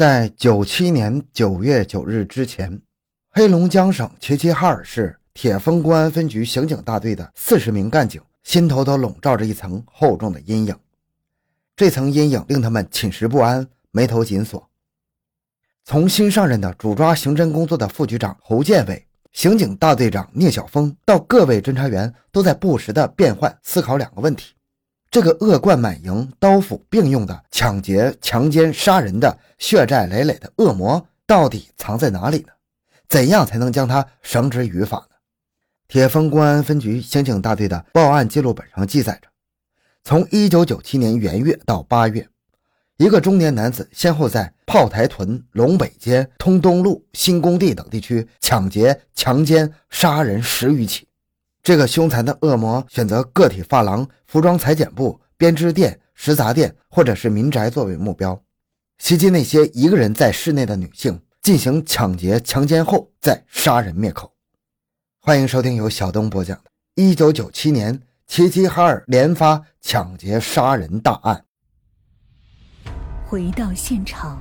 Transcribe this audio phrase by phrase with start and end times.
[0.00, 2.80] 在九七年九月九日之前，
[3.32, 10.74] 黑龙江省齐齐哈尔市铁峰公安分局刑警大队的四十名干警心头都笼罩着一层厚重的阴影，
[11.76, 14.66] 这层阴影令他们寝食不安，眉头紧锁。
[15.84, 24.54] 从新上任的主抓刑侦工作的副局长侯建伟、刑警大队长聂晓峰到各位侦查员，都在不时的变换思考两个问题。
[25.10, 32.52] 这个恶贯满盈、刀斧并用的抢劫、强奸、杀人的血债累累的恶魔到底藏在哪里呢？
[33.08, 35.16] 怎样才能将他绳之于法呢？
[35.88, 39.28] 铁峰公安分局刑警大队的报案记录本上记载着：
[40.04, 42.28] 从1997年元月到八月，
[42.96, 51.08] 一个中年男子先后在炮台屯、龙北街、通东路、新工地等地区抢劫、强奸、杀人十余起。
[51.62, 58.42] 这个凶残的恶魔选择个体发廊、服装裁剪部、编织店、食杂店或者是民宅作为目标，
[58.98, 64.32] 袭击那些一个人在室内的女性，进行抢劫、强奸后再杀人灭口。
[65.20, 71.44] 欢迎收听由小东播讲的《1997年齐齐哈尔连发抢劫杀人大案》。
[73.26, 74.40] 回到现场，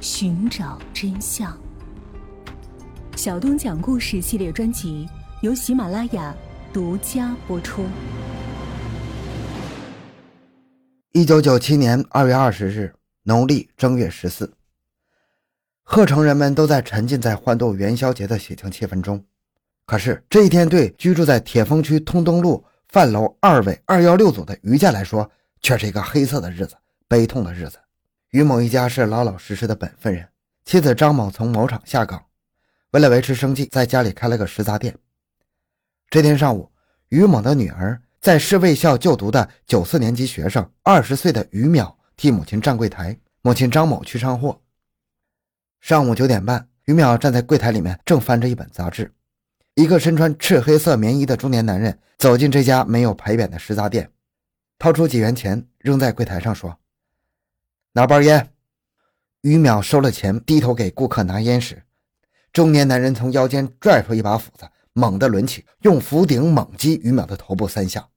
[0.00, 1.58] 寻找真相。
[3.16, 5.08] 小东讲故事系列专辑。
[5.42, 6.32] 由喜马拉雅
[6.72, 7.84] 独家播出。
[11.10, 14.54] 一九九七年二月二十日，农历正月十四，
[15.82, 19.24] 鹤城人们都在沉浸在欢度元宵节的喜庆气氛中。
[19.84, 25.28] 可是这一天，对居住在铁峰区通东路范楼二委二幺六组的于家来说，
[25.60, 26.76] 却是一个黑色的日子，
[27.08, 27.78] 悲痛的日子。
[28.30, 30.28] 于某一家是老老实实的本分人，
[30.64, 32.26] 妻子张某从某厂下岗，
[32.92, 34.96] 为了维持生计，在家里开了个食杂店。
[36.12, 36.70] 这天上午，
[37.08, 44.60] 于某的女儿在市卫校就读的九四年级学生，二十岁的于淼替母亲站柜台，母亲张某去上货。
[45.80, 49.10] 上午九点半，于淼站在柜台里面，正翻着一本杂志。
[49.74, 54.10] 一个身穿赤黑色棉衣的中年男人走进这家没有牌匾的食杂店，
[54.78, 56.76] 掏出几元钱扔在柜台上，说
[57.92, 58.50] ：“拿包烟。”
[59.40, 61.82] 于淼收了钱，低头给顾客拿烟时，
[62.52, 64.68] 中年男人从腰间拽出一把斧子。
[64.94, 68.08] 猛地抡起，用斧顶猛击于淼的头部三下，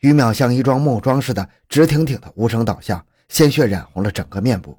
[0.00, 4.78] 于淼像一桩木桩似的直挺挺的无声倒下，鲜血染红了整个面部。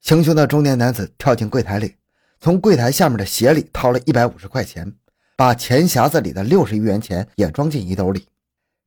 [0.00, 1.96] 行凶的中年男子跳进柜台里，
[2.40, 4.92] 从柜台下面的鞋里掏了一百五十块钱，
[5.36, 8.26] 把钱匣子里的六十余元钱也装进衣兜里。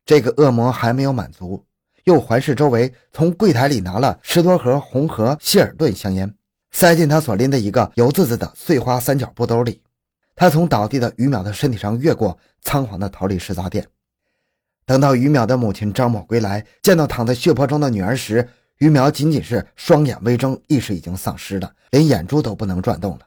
[0.06, 1.66] 这个恶魔还没有满足，
[2.04, 6.36] 又环视周围，从柜台里拿了十多盒红河希尔顿香烟，
[6.72, 9.82] 塞进他所拎的一个油渍渍的碎花三角布兜里。
[10.36, 13.88] 他从倒地的于淼的身体上越过，仓皇地逃离食杂店。
[14.86, 18.48] 等到于淼的母亲张某归来，见到躺在血泊中的女儿时，
[18.80, 23.22] 于淼仅仅是双眼微睁，意识已经丧失了，连眼珠都不能转动了。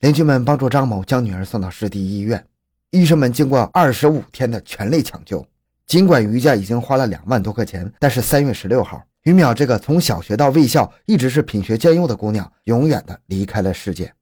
[0.00, 2.42] 邻居们帮助张某将女儿送到市第一医院，
[2.92, 5.44] 医生们经过二十五天的全力抢救，
[5.86, 14.14] 尽管于家已经花了两万多块钱，但是三月十六号，于淼这个从小学到卫校一直是品学兼优的姑娘，永远的离开了世界。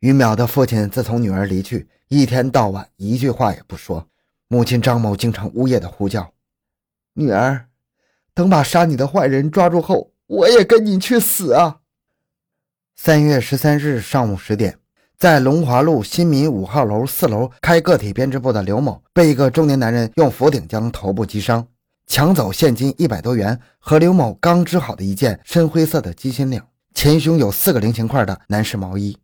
[0.00, 4.08] 于淼的父亲自从女儿离去，一天到晚一句话也不说。
[4.48, 6.32] 母亲张某经常呜咽的呼叫
[7.12, 7.66] ：“女儿，
[8.32, 11.80] 等把杀你的坏人抓住后，我也跟你去死啊！”
[12.96, 14.78] 三月十三日上午十点，
[15.18, 21.68] 在龙华路新民五号楼四楼开个体编织部的刘某，被一个中年男人用斧顶将头部击伤，
[22.06, 26.62] 抢走现金一百多元和刘某刚织好的一件深灰色的鸡心领，
[26.94, 29.18] 前胸有四个菱形块的男士毛衣。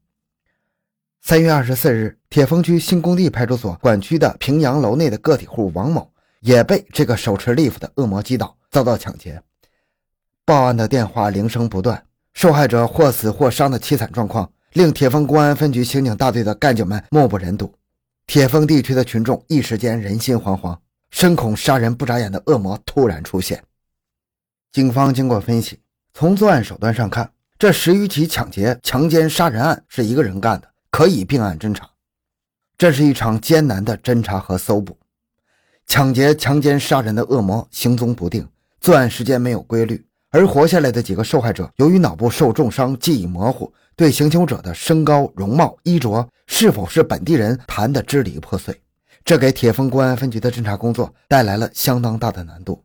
[1.28, 9.42] 三月二十四日，铁峰区新工地派出所管区的平阳楼内的个体户王某也被这个手持利斧的恶魔击倒，遭到抢劫。
[10.44, 12.00] 报案的电话铃声不断，
[12.32, 17.74] 受害者或死或伤的凄惨状况令铁峰公安分局刑警大队的干警们目不忍睹。
[18.28, 20.78] 铁峰地区的群众一时间人心惶惶，
[21.10, 23.60] 深恐杀人不眨眼的恶魔突然出现。
[24.70, 25.80] 警方经过分析，
[26.14, 27.28] 从作案手段上看，
[27.58, 30.68] 这十余起抢劫、强奸、杀人案是一个人干的。
[30.96, 31.90] 可以并案侦查，
[32.78, 34.96] 这是一场艰难的侦查和搜捕。
[35.86, 38.48] 抢劫、强奸、杀人的恶魔行踪不定，
[38.80, 48.80] 作案时间没有规律，而活下来的几个受害者由于脑部受重伤，记忆模糊，对行凶者的身高、容貌、衣着是否是本地人谈得支离破碎，
[49.22, 52.82] 这给铁峰公安分局的侦查工作带来了相当大的难度。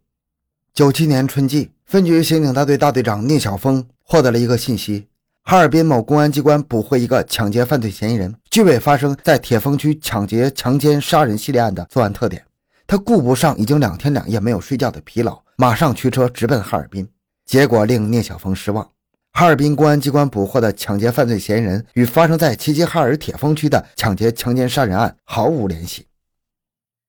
[0.74, 5.08] 九七年春季，分局刑警大队大队长聂晓峰获得了一个信息。
[5.43, 12.45] 哈尔滨某公安机关捕获一个抢劫犯罪嫌疑人，具备发生在铁峰区抢劫、强奸、杀人系列案的作案特点。
[12.85, 17.07] 他顾不上已经两天两夜没有睡觉的疲劳，马上驱车直奔哈尔滨。
[17.45, 18.88] 结果令聂小峰失望。
[19.33, 26.05] 哈尔滨公安机关捕获的抢劫犯罪嫌疑人与发生在齐齐哈尔铁峰区的抢劫、强奸、杀人案毫无联系。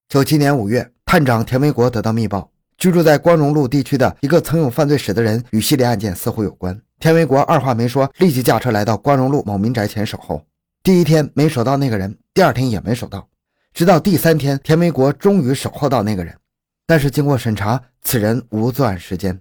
[0.08, 6.81] 九七年五月，探长田维国得到密报，居住在光荣路地区的一个曾有犯罪史的人与系列案件似乎有关。
[7.03, 10.41] 田维国二话没说，立即驾车来到光荣路某民宅前守候。
[10.85, 13.29] 第一天没守到那个人，第二天也没守到，
[13.75, 16.33] 直到第三天，田维国终于守候到那个人。
[16.87, 19.41] 但是经过审查，此人无作案时间。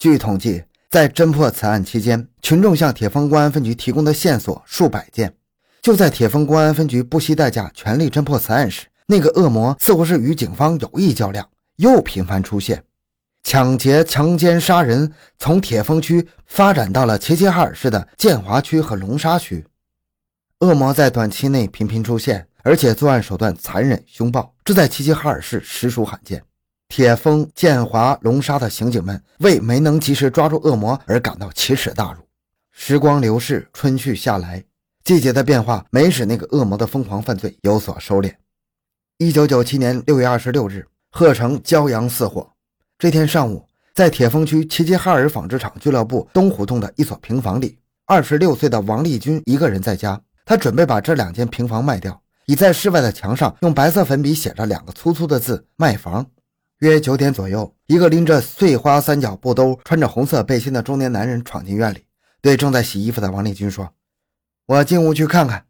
[0.00, 0.64] 据统计。
[0.90, 5.34] 在侦破此案期间，群众向铁峰公安分局提供的线索数百件。
[5.82, 11.46] 就在铁峰公安分局不惜代价全力侦破此案时，那个恶魔似乎是与警方有意较量，
[11.76, 12.82] 又频繁出现，
[13.48, 19.64] 抢劫、强奸、杀人，从铁峰区发展到了齐齐哈尔市的建华区和龙沙区。
[20.60, 26.44] 恶魔在短期内频频出现，而且作案手段残忍凶暴，这在齐齐哈尔市实属罕见。
[26.88, 32.20] 铁峰、建华、龙沙的刑警们为没能及时抓住恶魔而感到奇耻大辱。
[32.70, 34.62] 时光流逝，春去夏来，
[35.04, 38.34] 季节的变化没使那个恶魔的疯狂犯罪有所收敛。
[39.16, 42.52] 一九九七年六月二十六日，鹤城骄阳似火。
[42.98, 43.64] 这天上午，
[43.94, 56.26] 在铁峰区齐齐哈尔纺织厂俱乐部东胡同的一所平房里，二十六岁的王立军一个人在家，他准备把这两间平房卖掉，已在室外的墙上用白色粉笔写着两个粗粗的字“卖房”。
[56.80, 62.04] 约九点左右，一个拎着碎花三角布兜、穿着红色背心的中年男人闯进院里，
[62.40, 63.94] 对正在洗衣服的王立军说
[64.66, 65.66] ：“我进屋去看看。”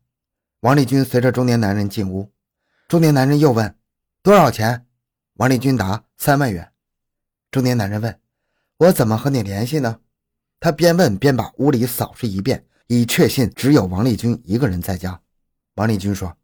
[0.60, 2.30] 王立军随着中年男人进屋。
[2.88, 3.74] 中年男人又问
[4.24, 4.86] ：“多少钱？”
[5.36, 6.66] 王立军答：“三万元。”
[7.50, 8.20] 中年男人问
[8.76, 10.00] ：“我怎么和你联系呢？”
[10.60, 15.20] 他边问边把屋里扫视一遍，以确信只有王立军一个人在家。
[15.76, 16.36] 王立军说：“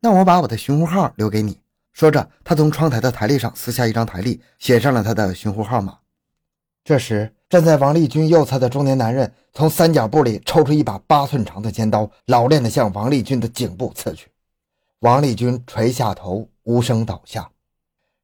[0.00, 1.60] 那我把我的寻呼号留给你。”
[1.92, 5.98] 说着，他从窗台的台历上撕下一张台历，写上了他的寻呼号码。
[6.84, 14.28] 这时，站在王立军右侧的中年男人从三角布里抽出一把八寸长的尖刀，老练地向王立军的颈部刺去。
[15.00, 17.50] 王立军垂下头，无声倒下。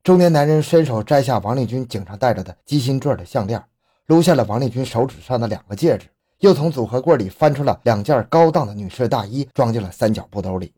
[0.02, 3.62] 中年男人伸手摘下王立军颈上戴着的鸡心坠的项链，
[4.06, 6.06] 撸下了王立军手指上的两个戒指，
[6.38, 10.72] 又从组合柜里翻出了两件高档的女士大衣，装进了三角布兜里。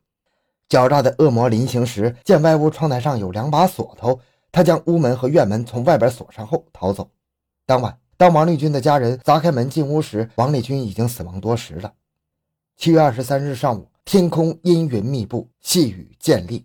[0.68, 4.18] 狡诈的恶魔临行时，见外屋窗台上有两把锁头，
[4.50, 7.08] 他将屋门和院门从外边锁上后逃走。
[7.64, 11.92] 当晚，当王立军的家人砸开门进屋时，王立军已经死亡多时了。
[12.76, 16.64] 七月二十三日上午，天空阴云密布，细雨渐沥，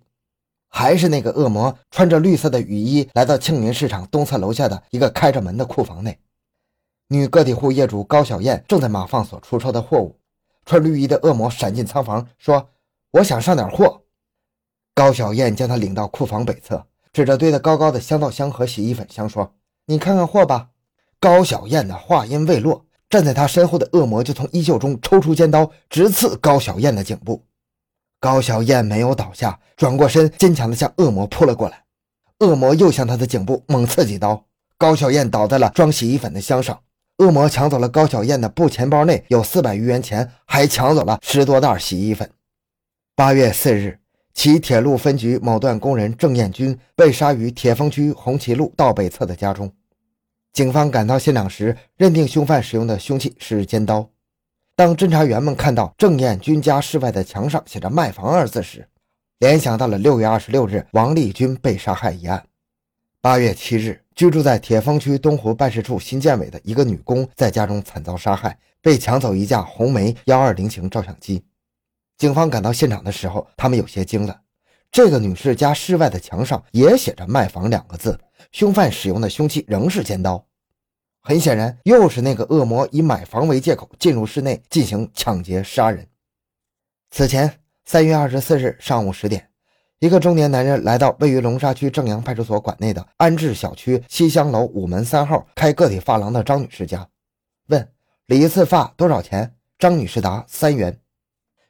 [0.69, 6.17] 还是那个恶魔穿着绿色的雨衣来到庆云市场东侧楼下的一个开着门的库房内。
[7.09, 10.17] 女个体户业主高小燕正在码放所出售的货物，
[10.65, 12.69] 穿绿衣的恶魔闪进仓房说。
[13.11, 14.03] 我想上点货。
[14.93, 19.55] 高小燕将他领到库房北侧，指着堆得高高的香皂箱和洗衣粉箱说
[19.87, 20.69] ：“你看看货吧。”
[21.17, 27.41] 高小燕的话音未落，站在他身后的恶魔就从衣袖中抽出尖刀，直刺高小燕的颈部。
[28.19, 31.83] 高小燕没有倒下，转过身，坚强地向恶魔扑了过来。
[32.39, 34.45] 恶魔又向他的颈部猛刺几刀，
[34.77, 36.79] 高小燕倒在了装洗衣粉的箱上。
[37.17, 42.29] 恶魔抢走了高小燕的布钱包，内有四百余元钱，还抢走了十多袋洗衣粉。
[43.15, 43.99] 八月四日，
[44.33, 49.71] 其铁路分局某段工人郑彦军被杀于铁峰区红旗路道北侧的家中。
[50.53, 54.09] 警方赶到现场时，认定凶犯使用的凶器是尖刀。
[54.77, 58.87] 当侦查员们看到郑彦军家室外的墙上写着“卖房”二字时，
[59.39, 62.45] 联想到了六月二十六日王立军被杀害一案。
[63.19, 71.43] 八月七日，居住在铁峰区东湖办事处新建委的一个女工在家中惨遭杀害，被抢走一架红梅幺二零型照相机。
[72.19, 74.41] 警方赶到现场的时候，他们有些惊了。
[74.91, 78.19] 这个女士家室外的墙上也写着“卖房”两个字，
[78.51, 80.46] 凶犯使用的凶器仍是尖刀。
[81.27, 86.07] 很显然，又是那个恶魔以买房为借口进入室内进行抢劫杀人。
[87.11, 89.49] 此前，三月二十四日上午十点，
[89.99, 97.05] 一个中年男人来到位于龙沙区正阳派出所管内的安置小区西乡楼五门三号开个体发廊的张女士家，
[97.67, 97.85] 问
[98.27, 99.53] 理一次发多少钱？
[99.77, 100.97] 张女士答：三元。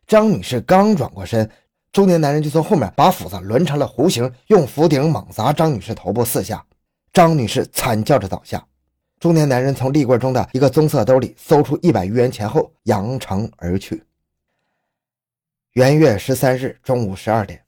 [0.06, 1.50] 张女士刚转过身，
[1.92, 6.64] 中年男人就从后面把斧子抡成了弧形，用斧顶猛砸张女士头部四下。
[7.12, 8.64] 张女士惨叫着倒下。
[9.20, 14.04] 中年男人从立柜中的一个棕色兜里搜出一百余元钱后扬长而去。
[15.74, 17.60] 元月十三日中午十二点，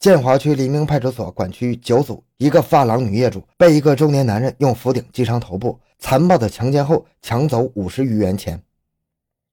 [0.00, 8.60] 建华区黎明派出所管区九组一个发廊女业主被一个中年男人用斧顶击伤头部，残暴的强奸后抢走五十余元钱。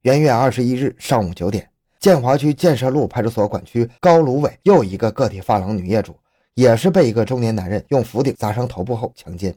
[0.02, 1.70] 元月二十一日上午九点。
[2.00, 6.14] 建华区建设路派出所管区高芦苇又一个个体发廊女业主，
[6.54, 9.56] 也是被一个中年男人用斧顶砸伤头部后强奸。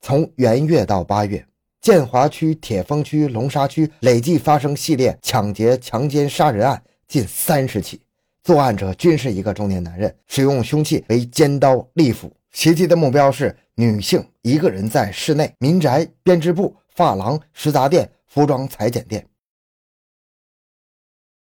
[0.00, 1.44] 从元月到八月，
[1.80, 8.00] 建华区、铁峰区、龙沙区累计发生系列抢劫、强奸、杀人案近三十起，
[8.42, 19.24] 作案者均是一个中年男人，使用凶器为尖刀、利斧，袭击的目标是女性，一个人在室内、民宅、编织布、发廊、食杂店、服装裁剪店。